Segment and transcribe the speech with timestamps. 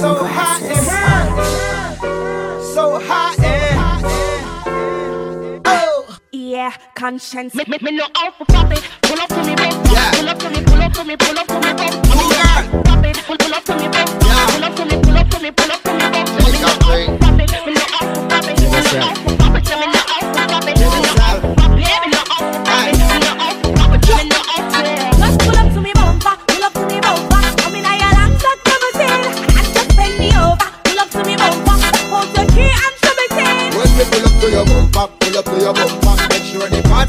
[0.00, 0.86] So hot and
[2.62, 3.78] so hot and
[5.64, 7.52] oh yeah, conscience.
[7.56, 8.78] Me, me, me no out for popping.
[9.02, 9.64] Pull up to me, bro.
[9.90, 10.10] Yeah.
[10.12, 11.90] Pull up to me, pull up to me, pull up to me, bro.
[12.02, 13.16] Pull up, pop it.
[13.26, 13.98] Pull, pull up to me, bro.
[13.98, 14.46] Yeah.
[14.46, 16.22] Pull up to me, pull up to me, pull up to me, bro.
[16.46, 17.50] Me no out for popping.
[17.66, 18.54] Me no out for popping.
[18.54, 19.37] Me no out for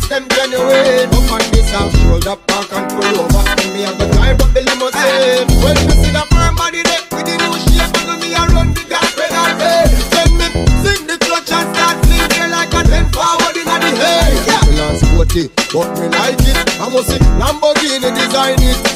[0.10, 3.44] them genuine Up on this half shoulder park and pull over.
[3.46, 7.06] And me have the drive up the limousine Well, you see the firm body there
[7.14, 10.48] with the new shape And me a run the gas pedal hey When me
[10.82, 14.34] sing the clutch and start singing like a ten forward in the hay.
[14.50, 16.58] Yeah, me lance sporty, but me like it.
[16.82, 18.89] I must see Lamborghini design it.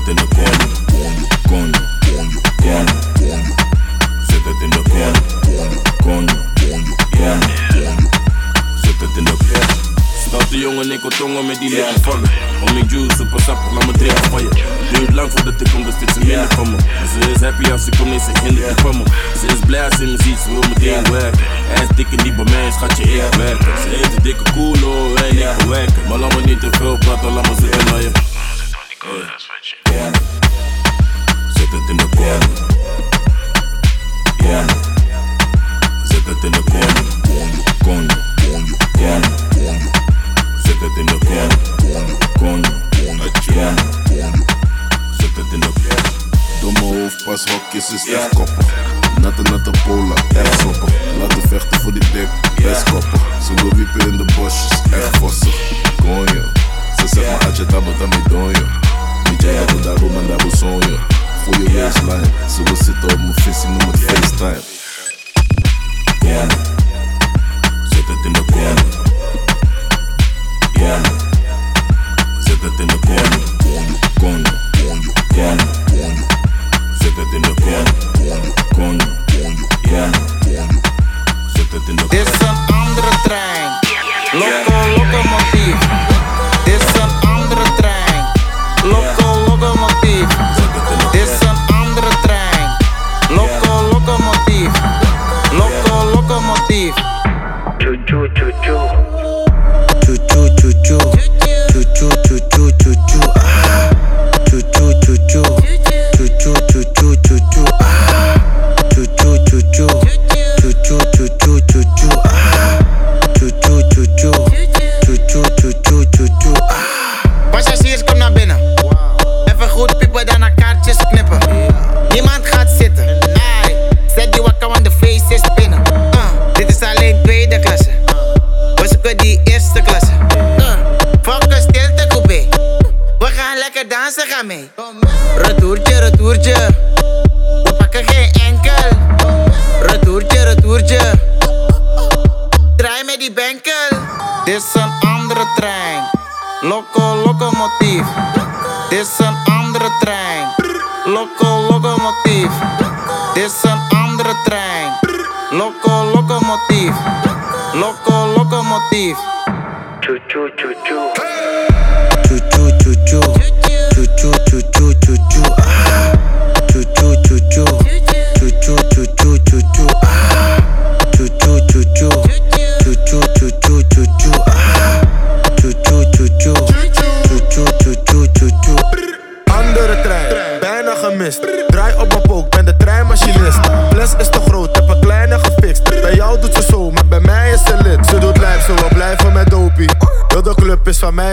[0.00, 0.49] nothing the go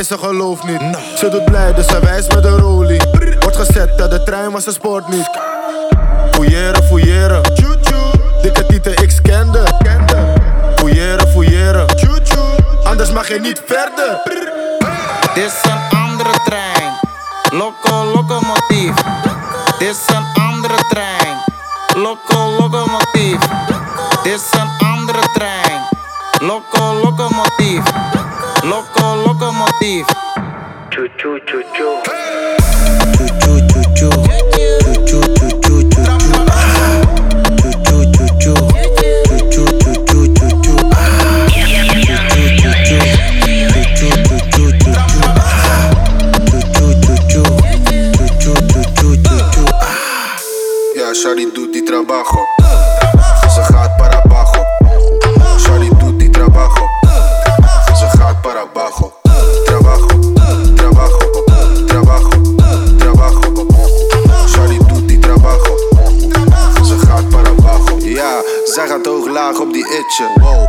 [0.03, 0.81] ze gelooft niet.
[1.15, 3.01] Ze doet blij, dus ze wijst met een rolie.
[3.39, 5.29] Wordt gezet, dat de trein was een sport niet.
[6.31, 7.41] Fouilleren, fouilleren.
[8.41, 9.63] Dikke tieten, ik scande.
[10.75, 11.85] Fouilleren, fouilleren.
[12.83, 14.21] Anders mag je niet verder.
[15.33, 15.51] Dit
[70.19, 70.33] Oh.
[70.39, 70.66] Whoa.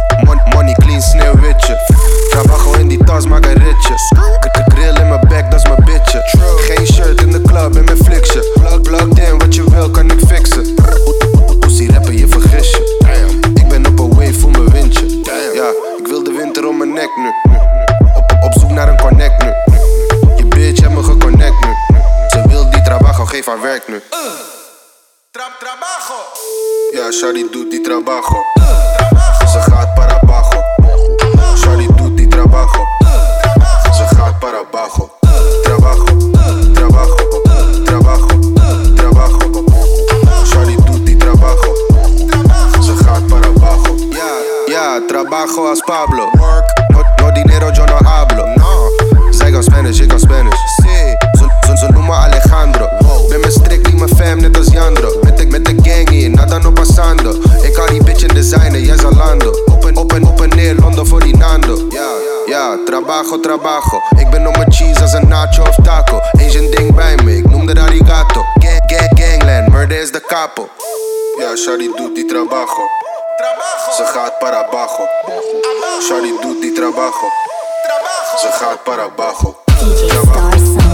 [71.68, 72.88] Shari doet die trabajo.
[73.96, 75.04] Ze gaat para abajo.
[76.00, 77.28] Shari doet die trabajo.
[78.40, 79.54] Ze gaat para abajo.
[80.08, 80.87] Trabajo.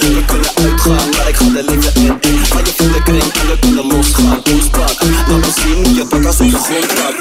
[0.00, 3.30] willen kunnen uitgaan Maar ik ga de liefde in, in Ga je voelen, kun je
[3.32, 4.94] killen, kunnen losgaan Ontspan,
[5.28, 7.20] laat me zien hoe je pak als op de grond raakt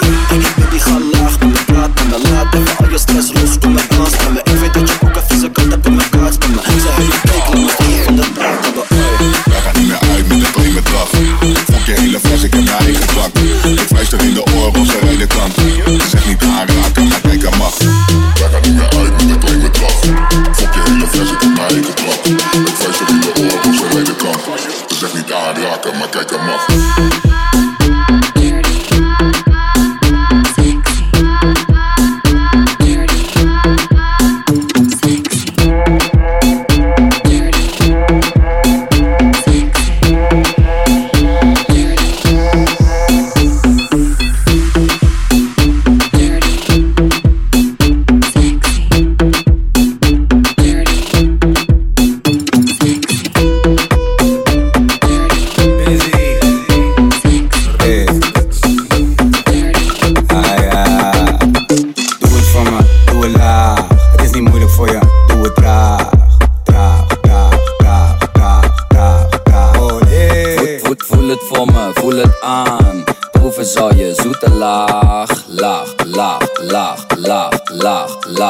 [0.56, 3.43] Baby, ga laag, maar praat en dan laat Even al je stress.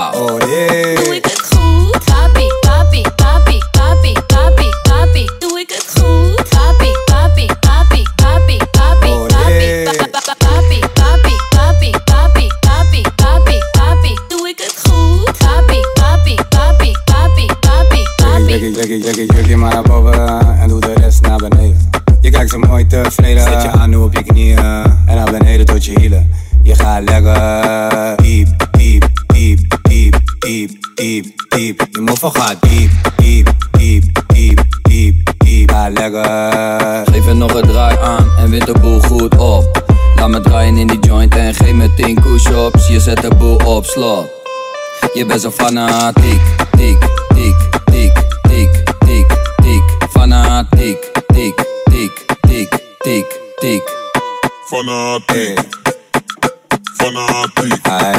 [0.03, 0.15] Laag.
[0.15, 0.95] Oh nee.
[0.95, 1.91] Doe ik het goed?
[2.05, 5.29] Papi, papi, papi, papi, papi, papi.
[5.39, 6.49] Doe ik het goed?
[6.49, 9.51] Papi, papi, papi, papi, papi, Oh, papi.
[9.51, 9.83] nee.
[9.83, 14.13] Pa- pa- pa- Papi, papi, papi, papi, papi, papi, papi.
[14.27, 15.37] Doe ik het goed?
[15.37, 19.32] Papi, papi, papi, papi, papi, papi.
[43.13, 44.29] Zet de boel op slot.
[45.13, 46.41] Je bent zo fanatiek,
[46.77, 46.97] tik,
[47.35, 47.55] tik,
[47.85, 49.27] tik, tik, tik,
[49.63, 49.83] tik.
[50.09, 53.83] Fanatiek, tik, tik, tik, tik, tik.
[54.65, 55.59] Fanatiek,
[56.97, 58.12] fanatiek.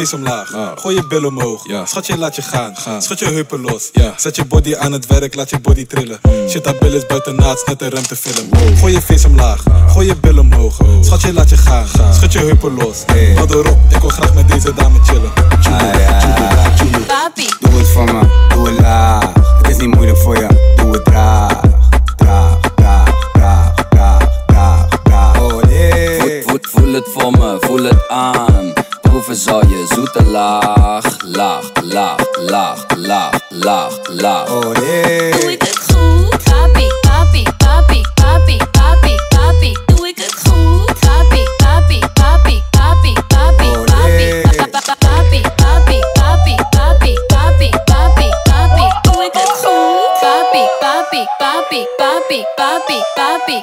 [0.00, 1.68] Face omlaag, gooi je bil omhoog.
[1.68, 1.86] Ja.
[1.86, 2.74] Schat je, laat je gaan.
[2.98, 3.90] Schud je heupen los.
[3.92, 4.14] Ja.
[4.16, 6.20] Zet je body aan het werk, laat je body trillen.
[6.48, 8.48] Shit, dat bil is buiten naad, net een ruimtefilm.
[8.78, 10.78] Gooi je face omlaag, gooi je bil omhoog.
[11.00, 11.86] Schat je, laat je gaan.
[12.12, 13.02] Schud je heupen los.
[13.06, 13.34] Hey.
[13.34, 15.32] Hou erop, ik wil graag met deze dame chillen.
[15.34, 16.18] Ah, ja.
[17.06, 19.32] Papi, Doe het voor me, doe het laag.
[19.62, 21.60] Het is niet moeilijk voor je, doe het traag.
[22.16, 25.40] Traag, traag, traag, traag, traag, traag.
[25.40, 25.62] Oh
[26.60, 28.69] voel het voor me, voel het aan.
[29.20, 34.50] Proeven zal je zoete laag, laag, laag, laag, laag, laag, laag.
[34.50, 35.30] Oh nee.
[35.30, 36.44] doe ik het goed?
[36.44, 39.76] Papi, papi, papi, papi, papi, papi.
[39.86, 41.00] Doe ik het goed?
[41.00, 44.40] Papi, papi, papi, papi, papi, Oh, papi.
[44.42, 48.86] Papi, papi, papi, papi, papi, papi, papi.
[49.02, 50.20] Doe ik het goed?
[50.20, 53.62] Papi, papi, papi, papi, papi, papi.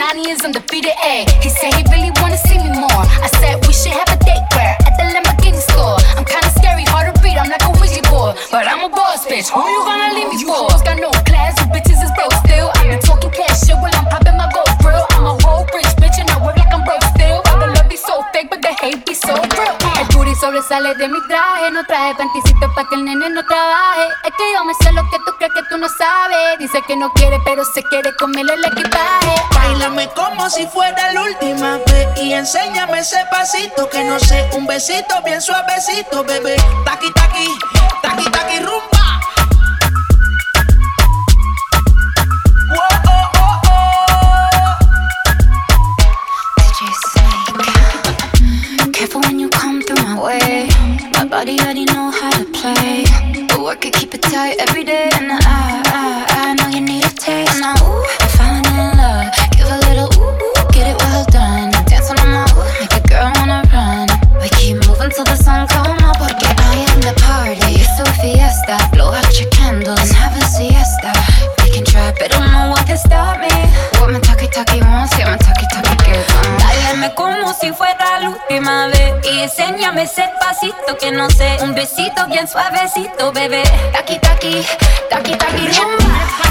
[0.00, 0.59] You
[23.14, 24.08] no trabaje.
[24.24, 26.58] Es que yo me sé lo que tú crees que tú no sabes.
[26.58, 29.34] Dice que no quiere, pero se quiere comerle el equipaje.
[29.54, 32.08] Bailame como si fuera la última vez.
[32.16, 34.48] Y enséñame ese pasito que no sé.
[34.52, 36.56] Un besito bien suavecito, bebé.
[36.84, 37.48] Taqui, taqui,
[38.02, 38.99] taqui, taqui, rumba.
[54.40, 55.09] high every day.
[80.90, 83.62] besito que no sé, un besito bien suavecito, bebé.
[83.92, 84.64] Taki, taki,
[85.08, 86.49] taki, taki, rumba.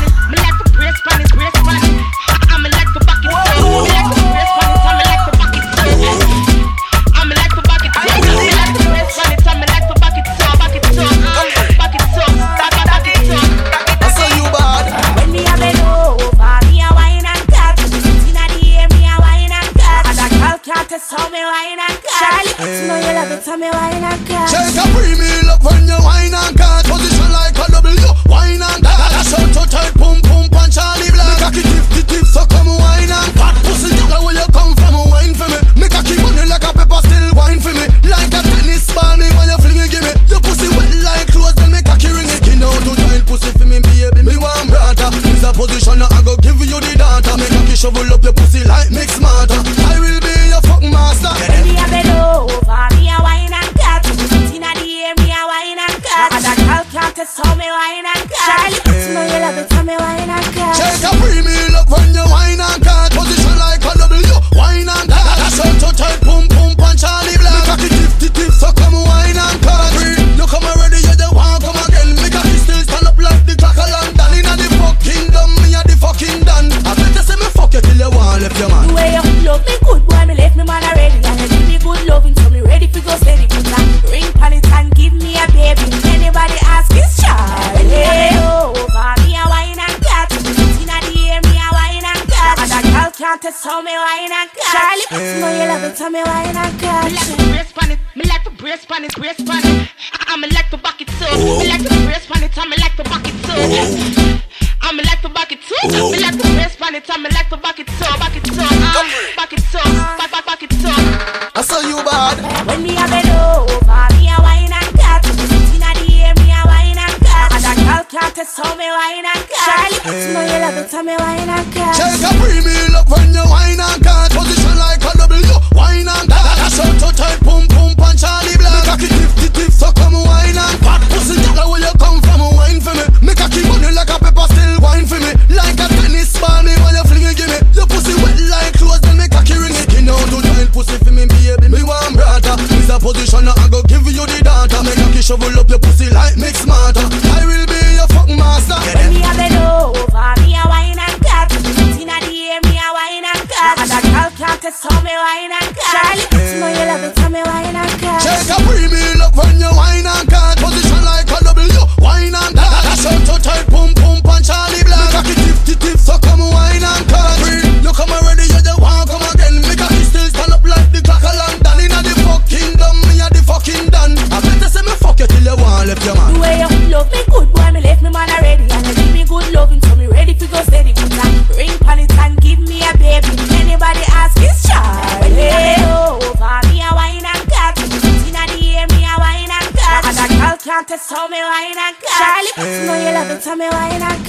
[23.19, 23.67] love it for me.
[23.67, 26.87] Take a premium love when you wine and catch.
[26.87, 29.11] Position like a W, wine and catch.
[29.11, 31.39] That's how to tight, pum pum punch Charlie Black.
[31.43, 33.59] Cocky tip, tip, tip, so come wine and catch.
[33.67, 34.95] Pussy, girl, where you come from?
[35.11, 35.59] Wine for me.
[35.75, 37.85] Make a keep money like a pepper, still wine for me.
[38.07, 40.15] Like a tennis ball, me when you fling it, give me.
[40.31, 42.39] Your pussy wet like clothes, then make a key ring it.
[42.47, 45.11] You know to join pussy for me, baby, me one brother.
[45.27, 47.35] This a position, I go give you the data.
[47.35, 48.98] Make a key shovel up your pussy like me.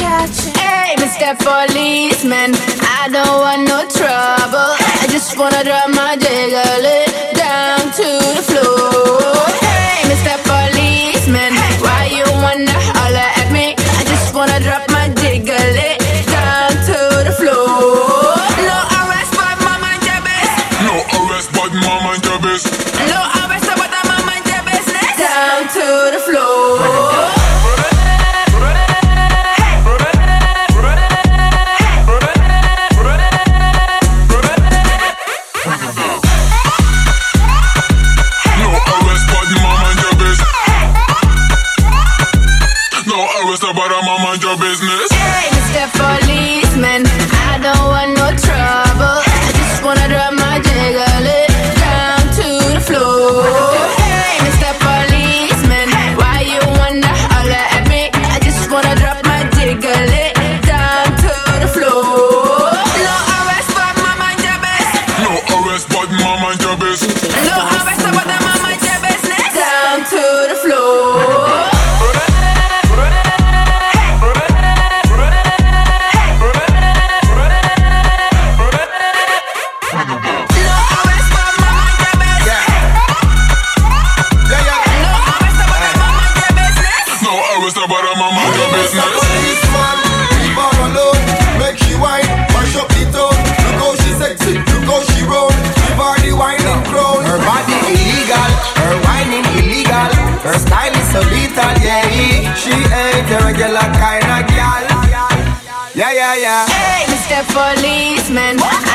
[0.01, 1.37] Hey, Mr.
[1.45, 4.73] Policeman, I don't want no trouble.
[5.03, 6.89] I just wanna drop my jiggle
[7.37, 9.45] down to the floor.
[9.61, 10.41] Hey, Mr.
[10.49, 11.53] Policeman,
[11.85, 13.75] why you wanna holler at me?
[13.77, 15.80] I just wanna drop my jiggle
[107.41, 108.90] Hey,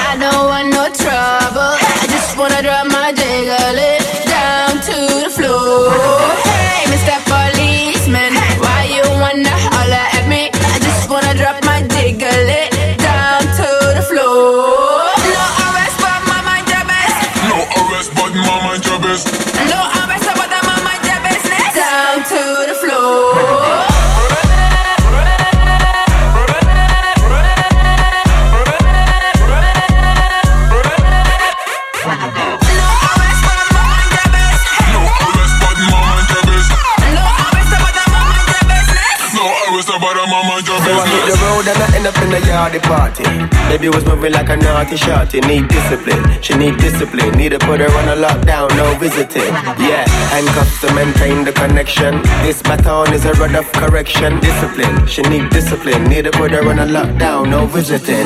[44.25, 45.39] Moving like a naughty shorty.
[45.41, 47.37] Need discipline, she need discipline.
[47.37, 49.53] Need to put her on a lockdown, no visiting.
[49.77, 52.23] Yeah, handcuffs to maintain the connection.
[52.41, 54.39] This baton is a rod of correction.
[54.39, 56.05] Discipline, she need discipline.
[56.05, 58.25] Need to put her on a lockdown, no visiting.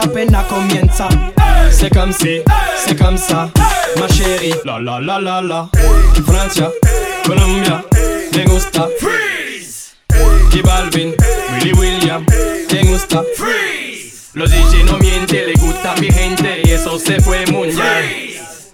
[0.00, 1.08] Para apenas comienza.
[1.70, 2.42] C'est comme si,
[2.76, 3.48] c'est comme ça,
[3.98, 4.54] ma chérie.
[4.64, 5.68] La la la la la.
[6.26, 6.70] Francia,
[7.24, 7.82] Colombia,
[8.36, 8.88] me gusta.
[8.98, 9.92] Freeze.
[10.50, 11.14] J Balvin,
[11.52, 12.24] Willy William,
[12.68, 13.22] te gusta.
[13.36, 14.30] Freeze.
[14.34, 18.04] Los DJ no mienten, le gusta a mi gente y eso se fue mundial.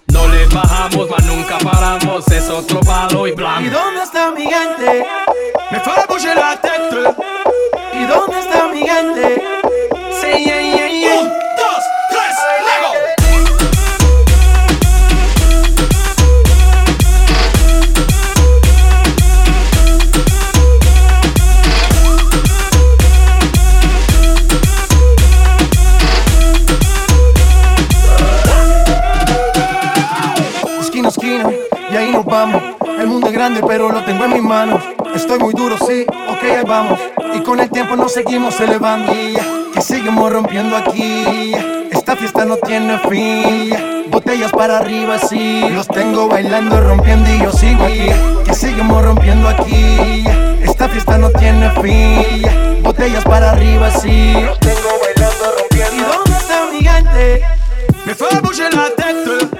[0.07, 3.69] No le bajamos, mas nunca paramos, es otro palo y ¿Y blanco.
[3.71, 5.05] dónde está mi gente?
[5.71, 7.36] Me fera bouger la tête.
[38.07, 39.11] Nos seguimos elevando.
[39.73, 41.53] Que seguimos rompiendo aquí.
[41.91, 44.09] Esta fiesta no tiene fin.
[44.09, 45.65] Botellas para arriba, sí.
[45.71, 48.07] Los tengo bailando, rompiendo y yo sigo aquí.
[48.45, 50.23] Que seguimos rompiendo aquí.
[50.63, 52.81] Esta fiesta no tiene fin.
[52.81, 54.35] Botellas para arriba, sí.
[54.41, 55.95] Los tengo bailando, rompiendo.
[55.97, 57.41] ¿Y dónde está mi gente?
[58.05, 59.57] Me fera bouger la tête.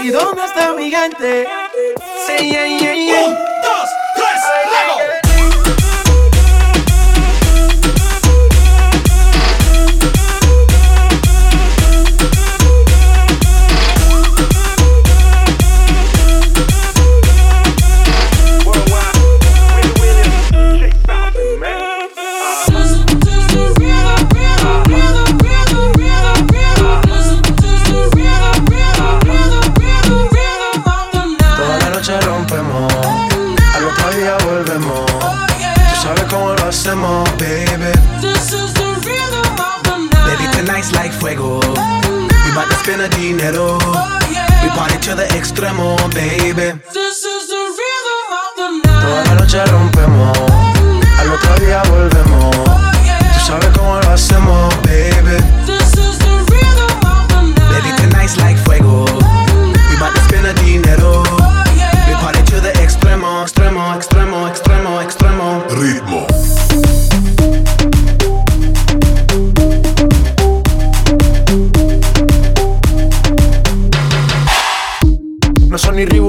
[0.00, 1.46] ¿Y dónde está mi gente?
[2.26, 3.47] Sí, yeah, yeah, yeah.
[33.74, 35.06] Al otro día volvemos.
[35.06, 37.92] Tú sabes cómo lo hacemos, baby.
[40.26, 41.60] Baby, tonight's like fuego.
[41.60, 43.78] We bout to spend a dinero.
[44.62, 46.78] We party to the extremo, baby.
[48.82, 50.38] Toda la noche rompemos.
[51.18, 52.54] Al otro día volvemos.
[52.54, 55.57] Tú sabes cómo lo hacemos, baby.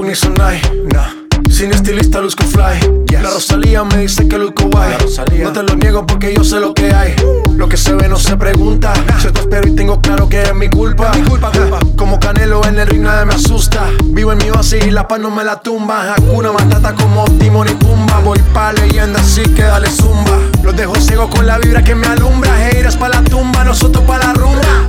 [0.09, 0.59] Ni Sonai,
[0.91, 1.07] nah.
[1.51, 3.05] Sin estilista luzco fly.
[3.11, 4.95] La Rosalía me dice que luzco guay.
[5.43, 7.15] No te lo niego porque yo sé lo que hay.
[7.55, 8.91] Lo que se ve no se pregunta.
[9.21, 11.11] Yo te espero y tengo claro que es mi culpa.
[11.13, 11.51] Mi culpa,
[11.95, 13.85] Como Canelo en el ring nadie me asusta.
[14.05, 16.15] Vivo en mi oasis y la paz no me la tumba.
[16.15, 18.19] Hakuna Matata como Timon y Pumba.
[18.19, 20.39] Voy pa' leyenda así que dale zumba.
[20.63, 22.55] Los dejo ciego con la vibra que me alumbra.
[22.55, 24.87] Haters pa' la tumba, nosotros pa' la rumba.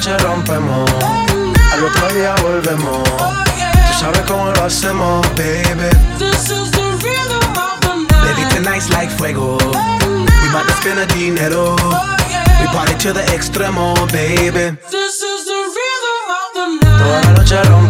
[0.00, 0.90] Noche rompemos,
[1.72, 3.02] al otro día volvemos.
[3.02, 5.90] Tú sabes cómo lo hacemos, baby.
[6.18, 8.34] This is the rhythm of the night.
[8.34, 9.58] Baby, tonight's like fuego.
[9.58, 11.76] We bout to spend the dinero.
[12.60, 14.74] We party to the extremo, baby.
[14.90, 16.98] This is the rhythm of the night.
[16.98, 17.89] Toda la noche rompemos,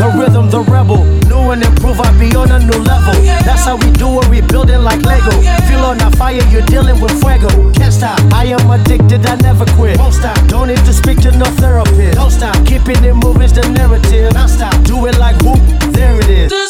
[0.00, 1.04] The rhythm, the rebel.
[1.28, 3.12] New and improve, I be on a new level.
[3.44, 5.28] That's how we do it, we build it like Lego.
[5.68, 7.50] Feel on a fire, you're dealing with fuego.
[7.74, 9.98] Can't stop, I am addicted, I never quit.
[9.98, 12.16] Won't stop, don't need to speak to no therapist.
[12.16, 14.32] Don't stop, keeping it moving's the narrative.
[14.32, 15.60] Non stop, do it like whoop,
[15.92, 16.69] there it is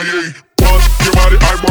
[0.00, 0.34] Kanye.
[0.56, 1.69] Bust your body, I want.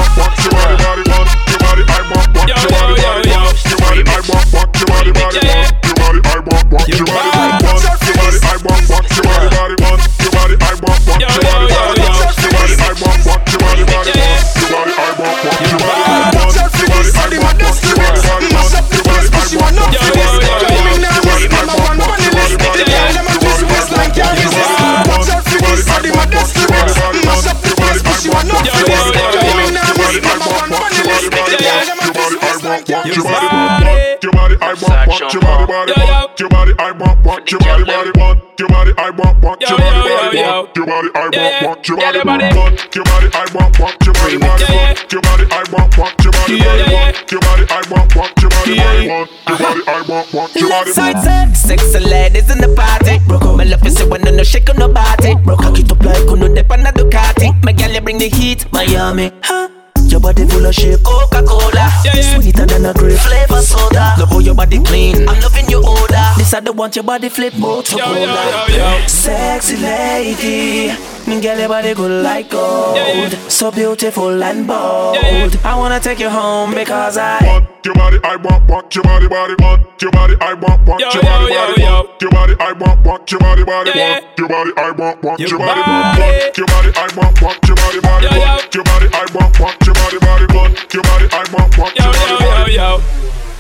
[35.69, 39.09] Body, body, want your body, I want, want your body, body, want your body, I
[39.11, 43.05] want, want your body, body, want your body, I want, want your body, want your
[43.05, 46.57] body, I want, want your body, body, want your body, I want, want your body,
[46.57, 50.33] body, want your body, I want, want your body, body, want your body, I want,
[50.33, 51.55] want your body, body.
[51.55, 53.19] Sexy ladies in the party.
[53.55, 55.35] My love is when no shake on no body.
[55.45, 57.53] Cock it up like uno dep on a Ducati.
[57.63, 59.31] My gal, you bring the heat, Miami.
[59.43, 59.78] Huh?
[60.19, 61.71] Your body full of shape, Coca-Cola
[62.03, 62.35] yeah, yeah.
[62.35, 66.33] Sweeter than a grape flavor soda Love how your body clean, I'm loving your odor
[66.35, 69.07] This I don't want your body flip motor yo, yo, yo, yo.
[69.07, 70.91] Sexy lady
[71.29, 76.29] me girl, your body good like gold So beautiful and bold I wanna take you
[76.29, 80.35] home because I Want your body, I want, want your body, body Want your body,
[80.41, 83.91] I want, want your body, body Want your body, I want, want your body, body
[83.93, 87.75] Want your body, I want, want your body, Want your body, I want, want your
[87.77, 91.45] body, body Want your body, I want, want your body, body Want your body, I
[91.53, 91.95] want, want.
[91.95, 93.03] Your body, body.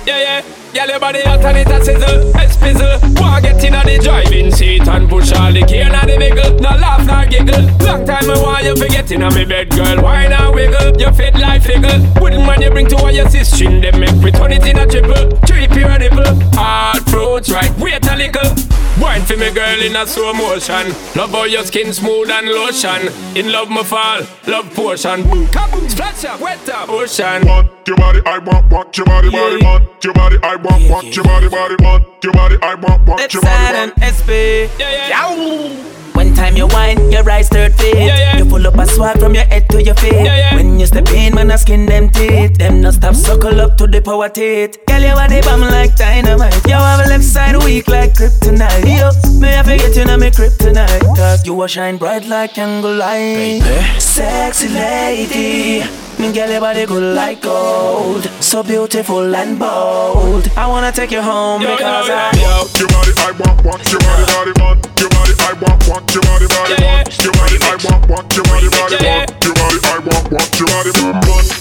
[0.07, 3.73] Yeah, yeah Girl, your body hot and it a sizzle, a spizzle Wanna get in
[3.73, 7.65] the driving seat and push all the gear in the wiggle No laugh, no giggle.
[7.85, 10.03] Long time I want you forget in me bed, girl.
[10.03, 10.99] Why not wiggle?
[10.99, 14.31] You fit like figgle Wouldn't man you bring to all your sister They make me
[14.31, 15.31] turn it in a triple.
[15.47, 16.37] Trip your nipple.
[16.53, 18.69] Hard fruits, right, wait a little.
[18.99, 20.87] Wine for me girl in a slow motion.
[21.15, 23.07] Love how your skin smooth and lotion.
[23.37, 27.45] In love my fall, love portion Boom, kaboom, splash up, wet up, ocean.
[27.47, 31.15] Want your body, I want, want your body, body Want your body, I want, want
[31.15, 35.98] your body, body Want your body, I want, want your body, body SB Yeah, yeah
[36.19, 38.37] One time you whine, your eyes third feet yeah, yeah.
[38.37, 40.11] You pull up a swag from your head to your feet.
[40.11, 40.55] Yeah, yeah.
[40.55, 42.57] When you step in, man, I skin them teeth.
[42.57, 44.85] Them no stop suckle up to the power teeth.
[44.85, 46.59] Girl, you body bomb like dynamite.
[46.67, 48.83] You have a left side weak like kryptonite.
[48.83, 51.15] Yo, may I forget you know me kryptonite.
[51.15, 53.61] Cause you will shine bright like candle light.
[53.63, 53.99] Baby.
[53.99, 55.87] Sexy lady.
[56.19, 58.25] Me girl, your body good like gold.
[58.41, 60.51] So beautiful and bold.
[60.57, 62.67] I wanna take you home yo, because yo, yo, I yo.
[62.77, 66.23] Your body, I want, want Your body, body, want Your body, I want, want Your
[66.25, 69.97] body, body, want Your body, I want, want Your body, body, want Your body, I
[70.01, 71.17] want, want Your body, want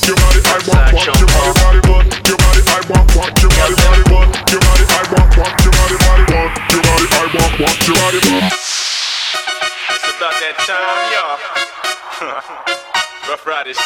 [0.08, 3.52] Your body, I want, want Your body, body, want Your body, I want, want Your
[3.52, 7.26] body, body, want Your body, I want, want Your body, body, want Your body, I
[7.28, 11.36] want, want Your body, want It's about that time, y'all
[13.28, 13.78] Rough Riders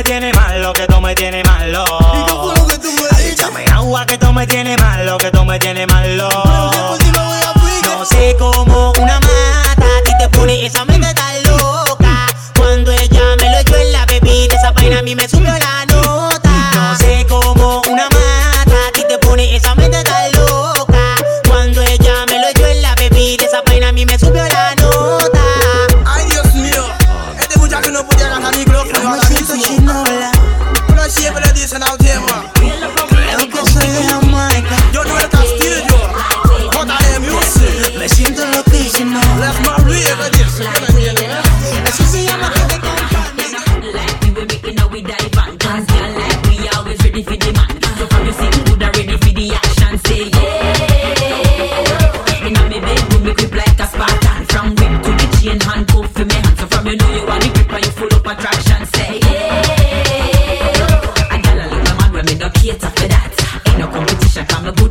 [0.00, 0.39] me tiene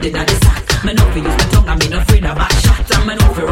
[0.10, 0.84] inna the sack.
[0.86, 3.16] Me no fi use my tongue, I me no afraid of back shot, and me
[3.16, 3.49] no fi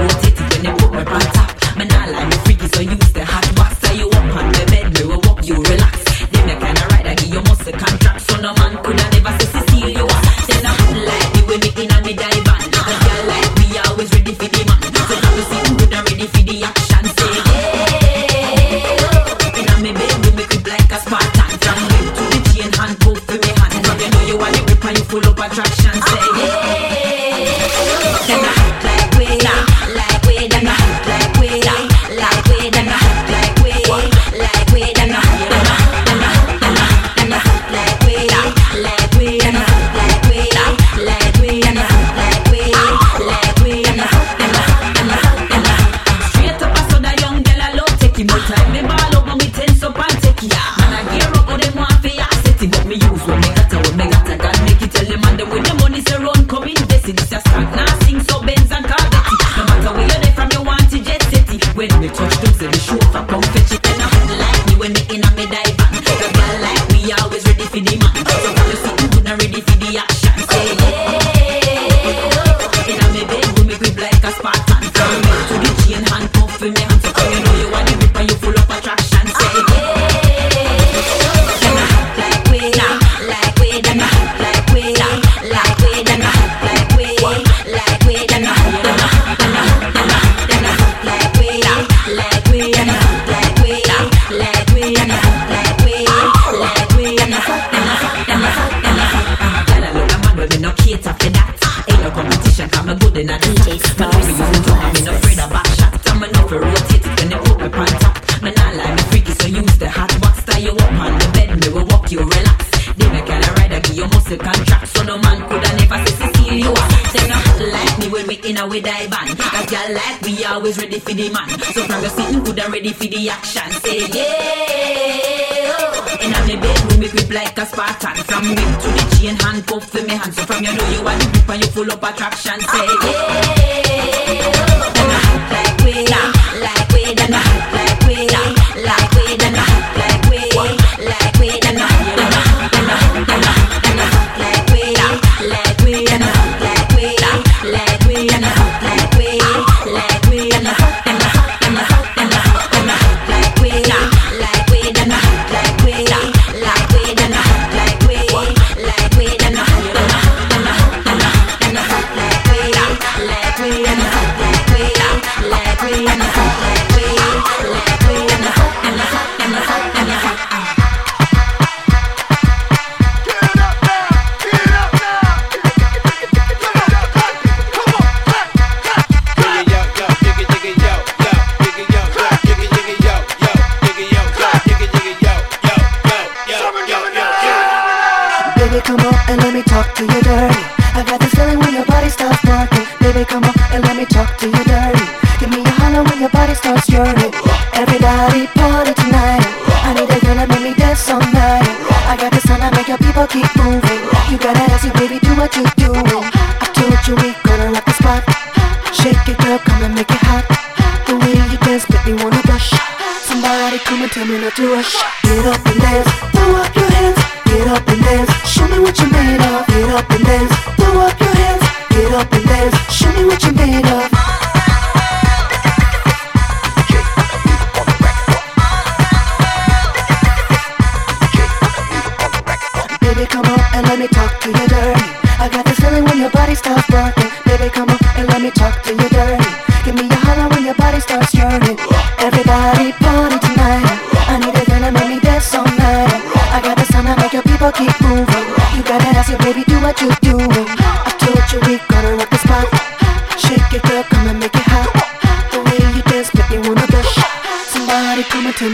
[120.98, 121.50] ready for the man.
[121.50, 123.72] So from your sitting good and ready for the action.
[123.82, 125.74] Say yeah.
[125.80, 126.18] Oh.
[126.22, 128.16] In my bedroom, me grip like a Spartan.
[128.24, 130.34] From whip to the chain, handcuff for me hand.
[130.34, 132.60] So from your know you want to grip and you full up attraction.
[132.60, 133.17] Say yeah.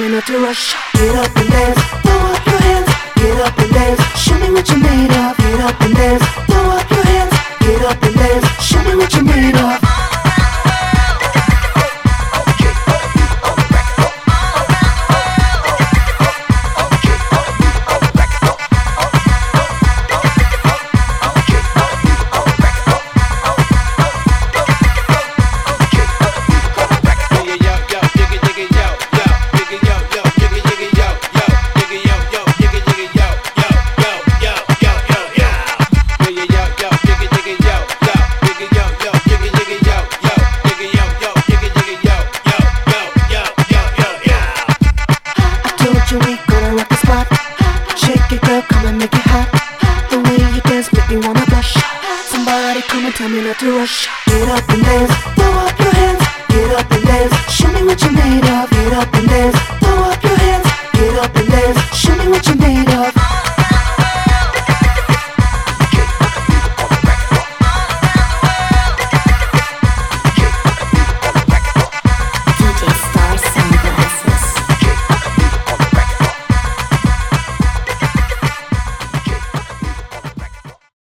[0.04, 0.76] coming up to rush.
[0.94, 2.90] Get up and dance, throw up your hands.
[3.16, 5.38] Get up and dance, show me what you're made of.
[5.38, 7.34] Get up and dance, throw up your hands.
[7.62, 9.83] Get up and dance, show me what you're made of.